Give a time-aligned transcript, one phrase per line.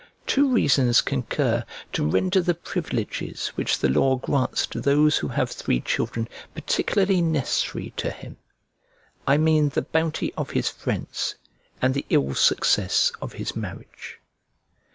[0.25, 1.63] Two reasons concur
[1.93, 7.21] to render the privileges which the law grants to those who have three children particularly
[7.21, 8.37] necessary to him;
[9.27, 11.35] I mean the bounty of his friends,
[11.83, 14.17] and the ill success of his marriage.